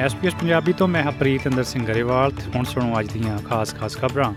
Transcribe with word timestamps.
SPS 0.00 0.34
Punjabi 0.34 0.72
ਤੋਂ 0.72 0.88
ਮੈਂ 0.88 1.02
ਹਰਪ੍ਰੀਤ 1.02 1.46
ਅੰਦਰ 1.48 1.64
ਸਿੰਘ 1.64 1.86
ਗਰੇਵਾਲ 1.86 2.30
ਤੇ 2.30 2.50
ਹੁਣ 2.56 2.64
ਸੁਣੋ 2.64 2.98
ਅੱਜ 3.00 3.12
ਦੀਆਂ 3.12 3.38
ਖਾਸ-ਖਾਸ 3.38 3.96
ਖਬਰਾਂ 3.96 4.32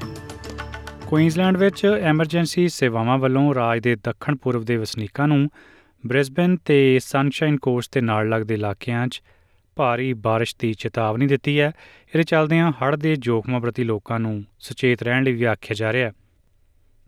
ਕੁਈਨਜ਼ਲੈਂਡ 1.07 1.57
ਵਿੱਚ 1.57 1.85
ਐਮਰਜੈਂਸੀ 1.85 2.67
ਸੇਵਾਵਾਂ 2.67 3.17
ਵੱਲੋਂ 3.17 3.53
ਰਾਜ 3.55 3.79
ਦੇ 3.79 3.95
ਦੱਖਣ 3.95 4.35
ਪੂਰਬ 4.35 4.63
ਦੇ 4.63 4.77
ਵਸਨੀਕਾਂ 4.77 5.27
ਨੂੰ 5.27 5.49
ਬ੍ਰਿਸਬਨ 6.05 6.55
ਤੇ 6.65 6.99
ਸਨਸ਼ਾਈਨ 6.99 7.57
ਕੋਸਟ 7.57 7.93
ਦੇ 7.93 8.01
ਨਾਲ 8.01 8.29
ਲੱਗਦੇ 8.29 8.53
ਇਲਾਕਿਆਂ 8.53 9.07
'ਚ 9.07 9.21
ਭਾਰੀ 9.77 10.13
بارش 10.13 10.55
ਦੀ 10.59 10.73
ਚੇਤਾਵਨੀ 10.73 11.27
ਦਿੱਤੀ 11.27 11.59
ਹੈ 11.59 11.71
ਇਹਦੇ 12.07 12.23
ਚੱਲਦਿਆਂ 12.23 12.71
ਹੜ੍ਹ 12.71 12.97
ਦੇ 12.97 13.15
ਜੋਖਮਾਂ 13.15 13.61
ਪ੍ਰਤੀ 13.61 13.83
ਲੋਕਾਂ 13.83 14.19
ਨੂੰ 14.19 14.43
ਸੁਚੇਤ 14.59 15.03
ਰਹਿਣ 15.03 15.23
ਲਈ 15.23 15.33
ਵੀ 15.33 15.43
ਆਖਿਆ 15.43 15.75
ਜਾ 15.75 15.93
ਰਿਹਾ 15.93 16.07
ਹੈ 16.07 16.13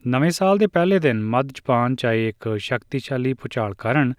ਨਵੇਂ 0.06 0.32
ਸਾਲ 0.32 0.58
ਦੇ 0.58 0.68
ਪਹਿਲੇ 0.68 1.00
ਦਿਨ 1.00 1.22
ਮੱਧ 1.24 1.48
ਜਾਪਾਨ 1.48 1.96
'ਚ 1.96 2.06
ਆਏ 2.06 2.28
ਇੱਕ 2.30 2.50
ਸ਼ਕਤੀਸ਼ਾਲੀ 2.58 3.34
ਭੂਚਾਲ 3.34 3.74
ਕਾਰਨ 3.74 4.14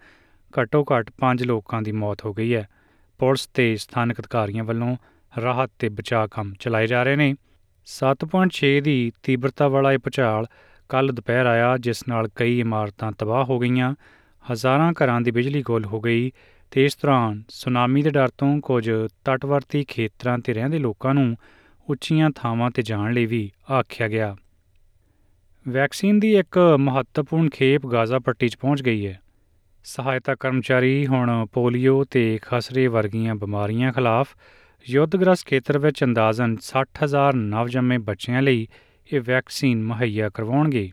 ਘੱਟੋ-ਘੱਟ 0.54 1.10
5 1.20 1.44
ਲੋਕਾਂ 1.46 1.82
ਦੀ 1.82 1.92
ਮੌਤ 1.92 2.24
ਹੋ 2.24 2.32
ਗਈ 2.32 2.54
ਹੈ 2.54 2.68
ਪੁਲਿਸ 3.17 3.47
ਤੇ 3.47 3.75
ਸਥਾਨਕ 3.77 4.19
ਅਧਿਕਾਰੀਆਂ 4.19 4.63
ਵੱਲੋਂ 4.63 4.97
ਰਾਹਤ 5.41 5.71
ਤੇ 5.79 5.89
ਬਚਾਅ 5.89 6.27
ਕੰਮ 6.27 6.53
ਚਲਾਏ 6.59 6.87
ਜਾ 6.87 7.03
ਰਹੇ 7.03 7.15
ਨੇ। 7.15 7.35
7.6 7.87 8.81
ਦੀ 8.81 9.11
ਤੀਬਰਤਾ 9.23 9.67
ਵਾਲਾ 9.67 9.93
ਇਹ 9.93 9.97
ਭੂਚਾਲ 9.97 10.45
ਕੱਲ 10.89 11.11
ਦੁਪਹਿਰ 11.11 11.45
ਆਇਆ, 11.45 11.77
ਜਿਸ 11.77 12.07
ਨਾਲ 12.07 12.27
ਕਈ 12.35 12.59
ਇਮਾਰਤਾਂ 12.59 13.11
ਤਬਾਹ 13.11 13.45
ਹੋ 13.45 13.59
ਗਈਆਂ। 13.59 13.95
ਹਜ਼ਾਰਾਂ 14.51 14.93
ਘਰਾਂ 14.93 15.21
ਦੀ 15.21 15.31
ਬਿਜਲੀ 15.31 15.61
ਗੁੱਲ 15.61 15.85
ਹੋ 15.85 16.01
ਗਈ 16.01 16.31
ਤੇ 16.71 16.85
ਇਸ 16.85 16.97
ਦੌਰਾਨ 17.01 17.43
ਸੁਨਾਮੀ 17.49 18.01
ਦੇ 18.01 18.09
ਡਰ 18.09 18.29
ਤੋਂ 18.29 18.59
ਕੁਝ 18.61 18.89
ਤਟਵਰਤੀ 19.25 19.83
ਖੇਤਰਾਂ 19.83 20.39
ਤੇ 20.39 20.53
ਰਹਿੰਦੇ 20.53 20.79
ਲੋਕਾਂ 20.79 21.13
ਨੂੰ 21.13 21.35
ਉੱਚੀਆਂ 21.89 22.29
ਥਾਵਾਂ 22.35 22.71
ਤੇ 22.71 22.81
ਜਾਣ 22.81 23.13
ਲਈ 23.13 23.25
ਵੀ 23.25 23.51
ਆਖਿਆ 23.71 24.07
ਗਿਆ। 24.07 24.35
ਵੈਕਸੀਨ 25.67 26.19
ਦੀ 26.19 26.35
ਇੱਕ 26.35 26.57
ਮਹੱਤਵਪੂਰਨ 26.79 27.49
ਖੇਪ 27.49 27.87
ਗਾਜ਼ਾ 27.87 28.19
ਪੱਟੀ 28.19 28.47
'ਚ 28.47 28.57
ਪਹੁੰਚ 28.57 28.81
ਗਈ 28.81 29.07
ਹੈ। 29.07 29.19
ਸਹਾਇਤਾ 29.87 30.35
ਕਰਮਚਾਰੀ 30.35 31.07
ਹੁਣ 31.07 31.29
ਪੋਲੀਓ 31.45 32.03
ਤੇ 32.03 32.39
ਖਸਰੇ 32.41 32.87
ਵਰਗੀਆਂ 32.87 33.35
ਬਿਮਾਰੀਆਂ 33.35 33.91
ਖਿਲਾਫ 33.93 34.27
ਯੁੱਧਗ੍ਰਸਤ 34.89 35.45
ਖੇਤਰ 35.45 35.77
ਵਿੱਚ 35.77 36.03
ਅੰਦਾਜ਼ਨ 36.03 36.55
60000 36.63 37.37
ਨਵਜੰਮੇ 37.43 37.97
ਬੱਚਿਆਂ 37.97 38.41
ਲਈ 38.41 38.67
ਇਹ 39.13 39.21
ਵੈਕਸੀਨ 39.21 39.83
ਮੁਹੱਈਆ 39.83 40.29
ਕਰਵਾਉਣਗੇ। 40.29 40.91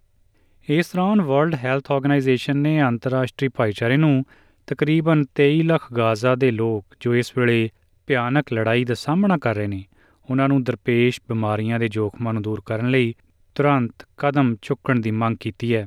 ਇਸ 0.68 0.92
ਦੌਰਾਨ 0.94 1.20
ਵਰਲਡ 1.20 1.54
ਹੈਲਥ 1.54 1.90
ਆਰਗੇਨਾਈਜੇਸ਼ਨ 1.90 2.56
ਨੇ 2.56 2.82
ਅੰਤਰਰਾਸ਼ਟਰੀ 2.82 3.48
ਭਾਈਚਾਰੇ 3.48 3.96
ਨੂੰ 3.96 4.24
ਤਕਰੀਬਨ 4.66 5.24
23 5.34 5.62
ਲੱਖ 5.62 5.92
ਗਾਜ਼ਾ 5.92 6.34
ਦੇ 6.34 6.50
ਲੋਕ 6.50 6.96
ਜੋ 7.00 7.14
ਇਸ 7.14 7.32
ਵੇਲੇ 7.38 7.70
ਭਿਆਨਕ 8.06 8.52
ਲੜਾਈ 8.52 8.84
ਦਾ 8.84 8.94
ਸਾਹਮਣਾ 8.94 9.38
ਕਰ 9.38 9.54
ਰਹੇ 9.54 9.66
ਨੇ, 9.66 9.84
ਉਹਨਾਂ 10.30 10.48
ਨੂੰ 10.48 10.62
ਦਰਪੇਸ਼ 10.62 11.20
ਬਿਮਾਰੀਆਂ 11.28 11.78
ਦੇ 11.78 11.88
ਜੋਖਮਾਂ 11.88 12.32
ਨੂੰ 12.32 12.42
ਦੂਰ 12.42 12.62
ਕਰਨ 12.66 12.90
ਲਈ 12.90 13.14
ਤੁਰੰਤ 13.54 14.06
ਕਦਮ 14.16 14.56
ਚੁੱਕਣ 14.62 15.00
ਦੀ 15.00 15.10
ਮੰਗ 15.10 15.36
ਕੀਤੀ 15.40 15.74
ਹੈ। 15.74 15.86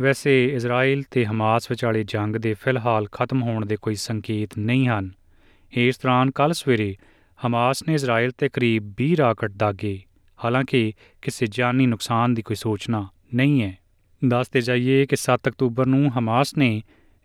ਵੈਸੇ 0.00 0.54
ਇਜ਼ਰਾਈਲ 0.54 1.02
ਤੇ 1.10 1.26
ਹਮਾਸ 1.26 1.70
ਵਿਚਾਲੇ 1.70 2.04
ਜੰਗ 2.04 2.36
ਦੇ 2.36 2.54
ਫਿਲਹਾਲ 2.54 3.06
ਖਤਮ 3.12 3.42
ਹੋਣ 3.42 3.66
ਦੇ 3.66 3.76
ਕੋਈ 3.82 3.94
ਸੰਕੇਤ 3.94 4.58
ਨਹੀਂ 4.58 4.88
ਹਨ। 4.88 5.10
ਇਸ 5.72 5.98
ਦੌਰਾਨ 5.98 6.30
ਕੱਲ 6.30 6.52
ਸਵੇਰੇ 6.52 6.96
ਹਮਾਸ 7.46 7.82
ਨੇ 7.88 7.94
ਇਜ਼ਰਾਈਲ 7.94 8.30
ਤੇ 8.30 8.48
ਕਰੀਬ 8.48 8.94
20 9.00 9.16
ਰਾਕਟ 9.16 9.52
ਦਾਗੇ। 9.56 10.02
ਹਾਲਾਂਕਿ 10.44 10.92
ਕਿਸੇ 11.22 11.46
ਜਾਨੀ 11.46 11.86
ਨੁਕਸਾਨ 11.86 12.34
ਦੀ 12.34 12.42
ਕੋਈ 12.42 12.56
ਸੂਚਨਾ 12.56 13.08
ਨਹੀਂ 13.34 13.62
ਹੈ। 13.62 13.78
ਦੱਸਦੇ 14.24 14.60
ਜਾਈਏ 14.60 15.06
ਕਿ 15.06 15.16
7 15.16 15.48
ਅਕਤੂਬਰ 15.48 15.86
ਨੂੰ 15.86 16.18
ਹਮਾਸ 16.18 16.56
ਨੇ 16.56 16.82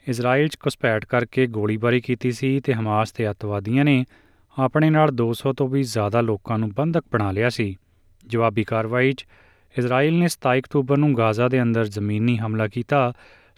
ਇਜ਼ਰਾਈਲ 0.09 0.47
'ਚ 0.47 0.57
ਘੁਸਪੈਠ 0.65 1.05
ਕਰਕੇ 1.05 1.47
ਗੋਲੀਬਾਰੀ 1.47 2.01
ਕੀਤੀ 2.01 2.31
ਸੀ 2.31 2.59
ਤੇ 2.59 2.73
ਹਮਾਸ 2.73 3.11
ਤੇ 3.11 3.29
ਅੱਤਵਾਦੀਆਂ 3.29 3.85
ਨੇ 3.85 4.05
ਆਪਣੇ 4.59 4.89
ਨਾਲ 4.89 5.09
200 5.11 5.53
ਤੋਂ 5.53 5.67
ਵੀ 5.67 5.83
ਜ਼ਿਆਦਾ 5.83 6.21
ਲੋਕਾਂ 6.21 6.59
ਨੂੰ 6.59 6.71
ਬੰਦਕ 6.71 7.03
ਬਣਾ 7.13 7.31
ਲਿਆ 7.31 7.49
ਸੀ। 7.49 7.75
ਜਵਾਬੀ 8.27 8.63
ਕਾਰਵਾਈ 8.63 9.11
'ਚ 9.11 9.25
ਇਜ਼ਰਾਈਲ 9.77 10.13
ਨੇ 10.13 10.27
27 10.27 10.59
ਅਕਤੂਬਰ 10.59 10.97
ਨੂੰ 10.97 11.17
ਗਾਜ਼ਾ 11.17 11.47
ਦੇ 11.49 11.61
ਅੰਦਰ 11.61 11.85
ਜ਼ਮੀਨੀ 11.85 12.37
ਹਮਲਾ 12.37 12.67
ਕੀਤਾ 12.67 13.13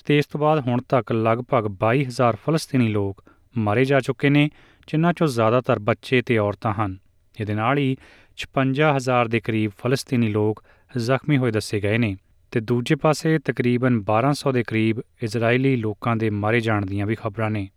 ਤੇ 0.06 0.18
ਇਸ 0.18 0.26
ਤੋਂ 0.26 0.40
ਬਾਅਦ 0.40 0.60
ਹੁਣ 0.68 0.82
ਤੱਕ 0.90 1.12
ਲਗਭਗ 1.12 1.68
22000 1.84 2.36
ਫਲਸਤੀਨੀ 2.46 2.88
ਲੋਕ 2.88 3.24
ਮਾਰੇ 3.58 3.86
ਜਾ 3.86 4.00
ਚੁੱਕੇ 4.00 4.30
ਨੇ, 4.30 4.50
ਜਿਨ੍ਹਾਂ 4.88 5.14
'ਚੋਂ 5.14 5.28
ਜ਼ਿਆਦਾਤਰ 5.28 5.80
ਬੱਚੇ 5.80 6.22
ਤੇ 6.22 6.38
ਔਰਤਾਂ 6.38 6.74
ਹਨ। 6.74 6.98
ਇਹਦੇ 7.42 7.54
ਨਾਲ 7.54 7.78
ਹੀ 7.78 7.98
56000 8.38 9.30
ਦੇ 9.30 9.40
ਕਰੀਬ 9.40 9.72
ਫਲਸਤੀਨੀ 9.78 10.28
ਲੋਕ 10.28 10.64
ਜ਼ਖਮੀ 10.98 11.38
ਹੋਏ 11.38 11.52
ਦੱਸੇ 11.52 11.80
ਗਏ 11.80 11.98
ਨੇ 11.98 12.16
ਤੇ 12.52 12.60
ਦੂਜੇ 12.60 12.96
ਪਾਸੇ 12.96 13.38
ਤਕਰੀਬਨ 13.40 14.00
1200 14.02 14.52
ਦੇ 14.52 14.64
ਕਰੀਬ 14.64 15.02
ਇਜ਼ਰਾਈਲੀ 15.24 15.76
ਲੋਕਾਂ 15.76 16.16
ਦੇ 16.16 16.30
ਮਾਰੇ 16.30 16.60
ਜਾਣ 16.60 16.86
ਦੀਆਂ 16.86 17.06
ਵੀ 17.06 17.16
ਖਬਰਾਂ 17.16 17.50
ਨੇ। 17.50 17.68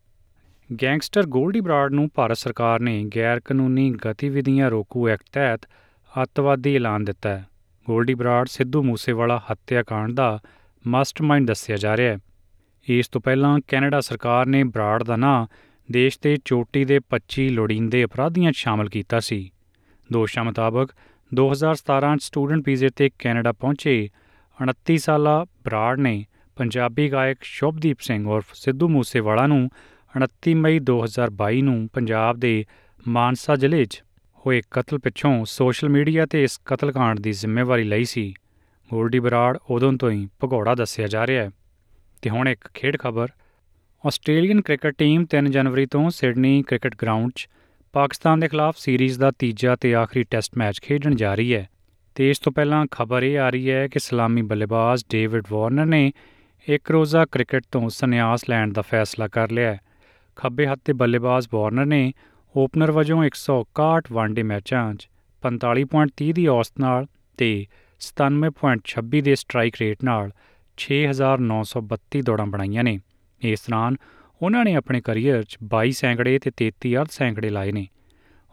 ਗੈਂਗਸਟਰ 0.83 1.27
ਗੋਲਡੀ 1.27 1.61
ਬਰਾਡ 1.61 1.93
ਨੂੰ 1.93 2.09
ਭਾਰਤ 2.15 2.37
ਸਰਕਾਰ 2.37 2.81
ਨੇ 2.81 3.05
ਗੈਰ 3.17 3.41
ਕਾਨੂੰਨੀ 3.41 3.91
ਗਤੀਵਿਧੀਆਂ 4.07 4.71
ਰੋਕੂ 4.71 5.09
ਐਕਟ 5.09 5.25
ਤਹਿਤ 5.33 5.61
ਅੱਤਵਾਦੀ 6.23 6.75
ਐਲਾਨ 6.77 7.05
ਦਿੱਤਾ 7.05 7.29
ਹੈ। 7.29 7.45
ਗੋਲਡੀ 7.89 8.15
ਬਰਾਡ 8.15 8.47
ਸਿੱਧੂ 8.47 8.83
ਮੂਸੇਵਾਲਾ 8.83 9.41
ਹੱਤਿਆਕਾਂਡ 9.51 10.13
ਦਾ 10.13 10.39
ਮਾਸਟਰਮਾਈਂਡ 10.85 11.47
ਦੱਸਿਆ 11.47 11.77
ਜਾ 11.77 11.97
ਰਿਹਾ 11.97 12.13
ਹੈ। 12.13 12.19
ਇਸ 12.89 13.09
ਤੋਂ 13.09 13.21
ਪਹਿਲਾਂ 13.21 13.59
ਕੈਨੇਡਾ 13.69 14.01
ਸਰਕਾਰ 14.01 14.47
ਨੇ 14.47 14.63
ਬਰਾਡ 14.65 15.03
ਦਾ 15.03 15.17
ਨਾਂ 15.17 15.47
ਦੇਸ਼ 15.89 16.19
ਦੇ 16.23 16.37
ਚੋਟੀ 16.45 16.85
ਦੇ 16.85 17.01
25 17.13 17.49
ਲੋੜੀਂਦੇ 17.51 18.05
ਅਪਰਾਧੀਆਂ 18.05 18.53
'ਚ 18.53 18.57
ਸ਼ਾਮਲ 18.57 18.89
ਕੀਤਾ 18.89 19.21
ਸੀ। 19.21 19.39
ਦੋਸ਼ਾਂ 20.13 20.45
ਮੁਤਾਬਕ 20.45 20.91
2017 21.33 22.17
'ਚ 22.17 22.23
ਸਟੂਡੈਂਟ 22.23 22.63
ਵੀਜ਼ੇ 22.67 22.91
ਤੇ 22.97 23.11
ਕੈਨੇਡਾ 23.19 23.53
ਪਹੁੰਚੇ 23.53 23.95
29 24.59 24.97
ਸਾਲਾ 24.97 25.45
ਬਰਾੜ 25.65 25.99
ਨੇ 25.99 26.15
ਪੰਜਾਬੀ 26.57 27.13
ਗਾਇਕ 27.13 27.39
ਸ਼ੁਭਦੀਪ 27.43 28.01
ਸਿੰਘ 28.01 28.27
ਉਰਫ 28.29 28.53
ਸਿੱਧੂ 28.55 28.89
ਮੂਸੇਵਾਲਾ 28.89 29.47
ਨੂੰ 29.47 29.69
29 30.15 30.55
ਮਈ 30.57 30.81
2022 30.91 31.63
ਨੂੰ 31.63 31.79
ਪੰਜਾਬ 31.93 32.39
ਦੇ 32.39 32.53
ਮਾਨਸਾ 33.09 33.57
ਜ਼ਿਲ੍ਹੇ 33.57 33.85
'ਚ 33.85 34.03
ਹੋਏ 34.47 34.63
ਕਤਲ 34.71 34.99
ਪਿੱਛੋਂ 34.99 35.45
ਸੋਸ਼ਲ 35.45 35.89
ਮੀਡੀਆ 35.89 36.27
ਤੇ 36.27 36.43
ਇਸ 36.43 36.61
ਕਤਲकांड 36.65 37.21
ਦੀ 37.21 37.33
ਜ਼ਿੰਮੇਵਾਰੀ 37.33 37.85
ਲਈ 37.85 38.05
ਸੀ। 38.05 38.35
ਗੋਲਡੀ 38.91 39.19
ਬਰਾੜ 39.19 39.59
ਉਦੋਂ 39.71 39.93
ਤੋਂ 39.93 40.11
ਹੀ 40.11 40.29
ਭਗੌੜਾ 40.45 40.75
ਦੱਸਿਆ 40.75 41.07
ਜਾ 41.07 41.27
ਰਿਹਾ 41.27 41.45
ਹੈ। 41.45 41.51
ਤੇ 42.23 42.31
ਹੁਣ 42.31 42.49
ਇੱਕ 42.49 42.69
ਖੇਡ 42.75 42.97
ਖਬਰ। 42.99 43.29
ਆਸਟ੍ਰੇਲੀਅਨ 44.07 44.61
ਕ੍ਰਿਕਟ 44.61 44.95
ਟੀਮ 44.99 45.27
3 45.37 45.51
ਜਨਵਰੀ 45.51 45.87
ਤੋਂ 45.87 46.11
ਸਿਡਨੀ 46.11 46.63
ਕ੍ਰਿਕਟ 46.63 46.97
ਗਰਾਊਂਡ 47.03 47.31
'ਚ 47.37 47.49
ਪਾਕਿਸਤਾਨ 47.93 48.41
ਦੇ 48.41 48.49
ਖਿਲਾਫ 48.49 48.77
ਸੀਰੀਜ਼ 48.79 49.19
ਦਾ 49.19 49.31
ਤੀਜਾ 49.31 49.77
ਤੇ 49.77 49.95
ਆਖਰੀ 49.95 50.23
ਟੈਸਟ 50.23 50.59
ਮੈਚ 50.59 50.81
ਖੇਡਣ 50.81 51.15
ਜਾ 51.15 51.35
ਰਹੀ 51.35 51.55
ਹੈ। 51.55 51.69
ਤੇ 52.15 52.31
ਇਸ 52.31 52.39
ਤੋਂ 52.39 52.53
ਪਹਿਲਾਂ 52.53 52.87
ਖਬਰ 52.91 53.23
ਇਹ 53.23 53.39
ਆ 53.39 53.51
ਰਹੀ 53.51 53.71
ਹੈ 53.71 53.89
ਕਿ 53.89 53.99
ਸਲਾਮੀ 53.99 54.43
ਬੱਲੇਬਾਜ਼ 54.43 55.05
ਡੇਵਿਡ 55.11 55.45
ਵਾਰਨਰ 55.51 55.87
ਨੇ 55.87 56.13
ਇੱਕ 56.69 56.91
ਰੋਜ਼ਾ 56.91 57.25
ਕ੍ਰਿਕਟ 57.25 57.63
ਤੋਂ 57.73 57.89
ਸੰਨਿਆਸ 57.89 58.41
ਲੈਣ 58.51 58.73
ਦਾ 58.73 58.83
ਫੈਸਲਾ 58.83 59.29
ਕਰ 59.29 59.51
ਲਿਆ 59.51 59.73
ਹੈ। 59.73 59.81
ਖੱਬੇ 60.37 60.67
ਹੱਥ 60.67 60.81
ਦੇ 60.85 60.93
ਬੱਲੇਬਾਜ਼ 60.93 61.49
ਵਾਰਨਰ 61.53 61.87
ਨੇ 61.87 62.13
ਓਪਨਰ 62.57 62.91
ਵਜੋਂ 62.91 63.25
161 63.25 64.13
ਵਨਡੇ 64.13 64.43
ਮੈਚਾਂ 64.43 64.95
'ਚ 64.95 65.09
45.30 65.43 66.33
ਦੀ 66.33 66.47
ਔਸਤ 66.47 66.81
ਨਾਲ 66.81 67.07
ਤੇ 67.37 67.67
97.26 68.01 69.21
ਦੇ 69.21 69.35
ਸਟ੍ਰਾਈਕ 69.35 69.77
ਰੇਟ 69.81 70.05
ਨਾਲ 70.05 70.31
6932 70.79 72.23
ਦੌੜਾਂ 72.23 72.47
ਬਣਾਈਆਂ 72.47 72.85
ਨੇ। 72.85 72.99
ਇਸ 73.43 73.61
ਦੌਰਾਨ 73.61 73.97
ਉਹਨਾਂ 74.43 74.65
ਨੇ 74.65 74.75
ਆਪਣੇ 74.75 75.01
ਕੈਰੀਅਰ 75.01 75.43
'ਚ 75.43 75.59
22 75.75 75.91
ਸੈਂਕੜੇ 75.91 76.39
ਤੇ 76.39 76.51
33 76.57 76.95
ਅਰਧ 76.95 77.09
ਸੈਂਕੜੇ 77.11 77.51
ਲਾਏ 77.51 77.73
ਨੇ। 77.73 77.87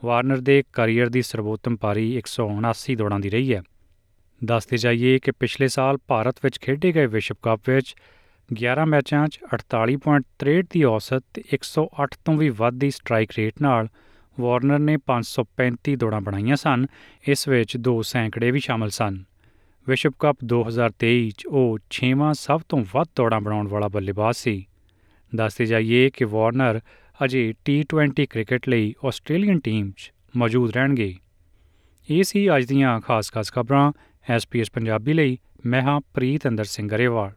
ਵਾਰਨਰ 0.03 0.37
ਦੇ 0.37 0.63
ਕੈਰੀਅਰ 0.73 1.09
ਦੀ 1.09 1.21
ਸਰਵੋਤਮ 1.21 1.75
ਪਾਰੀ 1.75 2.17
179 2.17 2.95
ਦੌੜਾਂ 2.95 3.19
ਦੀ 3.19 3.29
ਰਹੀ 3.29 3.53
ਹੈ। 3.53 3.61
ਦੱਸਦੇ 4.43 4.77
ਜਾਈਏ 4.77 5.19
ਕਿ 5.19 5.31
ਪਿਛਲੇ 5.31 5.67
ਸਾਲ 5.67 5.97
ਭਾਰਤ 6.07 6.35
ਵਿੱਚ 6.43 6.59
ਖੇਡੇ 6.59 6.91
ਗਏ 6.91 7.05
ਵਿਸ਼ਵ 7.05 7.35
ਕੱਪ 7.43 7.69
ਵਿੱਚ 7.69 7.95
11 8.53 8.85
ਮੈਚਾਂ 8.85 9.27
'ਚ 9.27 9.39
48.63 9.53 10.63
ਦੀ 10.69 10.83
ਔਸਤ 10.83 11.23
ਤੇ 11.33 11.43
108 11.53 12.07
ਤੋਂ 12.25 12.37
ਵੀ 12.37 12.49
ਵੱਧ 12.49 12.79
ਦੀ 12.79 12.91
ਸਟ੍ਰਾਈਕ 12.91 13.31
ਰੇਟ 13.37 13.53
ਨਾਲ 13.61 13.87
ਵਾਰਨਰ 14.39 14.79
ਨੇ 14.79 14.97
535 14.97 15.95
ਦੌੜਾਂ 15.95 16.21
ਬਣਾਈਆਂ 16.21 16.55
ਸਨ, 16.55 16.85
ਇਸ 17.27 17.47
ਵਿੱਚ 17.47 17.77
ਦੋ 17.77 18.01
ਸੈਂਕੜੇ 18.01 18.51
ਵੀ 18.51 18.59
ਸ਼ਾਮਲ 18.59 18.89
ਸਨ। 18.89 19.23
ਵਿਸ਼ਵ 19.87 20.11
ਕੱਪ 20.19 20.37
2023 20.43 21.31
'ਚ 21.31 21.45
ਉਹ 21.45 21.77
6ਵਾਂ 21.91 22.33
ਸਭ 22.33 22.61
ਤੋਂ 22.69 22.85
ਵੱਧ 22.93 23.07
ਦੌੜਾਂ 23.15 23.41
ਬਣਾਉਣ 23.41 23.67
ਵਾਲਾ 23.67 23.87
ਬੱਲੇਬਾਜ਼ 23.87 24.37
ਸੀ। 24.37 24.67
ਦੱਸਦੇ 25.35 25.65
ਜਾਈਏ 25.65 26.09
ਕਿ 26.09 26.25
ਵਾਰਨਰ 26.25 26.81
ਅਜੇ 27.25 27.53
T20 27.69 28.25
ਕ੍ਰਿਕਟ 28.29 28.69
ਲਈ 28.69 28.95
ਆਸਟ੍ਰੇਲੀਅਨ 29.05 29.59
ਟੀਮ 29.59 29.91
'ਚ 29.91 30.11
ਮੌਜੂਦ 30.37 30.71
ਰਹਿਣਗੇ। 30.71 31.15
ਇਹ 32.09 32.23
ਸੀ 32.23 32.57
ਅੱਜ 32.57 32.65
ਦੀਆਂ 32.65 33.01
ਖਾਸ-ਖਾਸ 33.01 33.51
ਖਬਰਾਂ। 33.51 33.91
ਐਸਪੀਐਸ 34.29 34.71
ਪੰਜਾਬੀ 34.71 35.13
ਲਈ, 35.13 35.37
ਮੈਂ 35.65 35.81
ਹਾਂ 35.81 36.01
ਪ੍ਰੀਤ 36.13 36.47
ਅੰਦਰ 36.47 36.63
ਸਿੰਘ 36.63 36.89
ਗਰੇਵਾਲ। 36.89 37.31